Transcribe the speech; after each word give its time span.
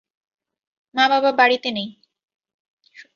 মা-বাবা 0.95 1.31
বাড়িতে 1.31 1.69
নেই। 1.71 1.87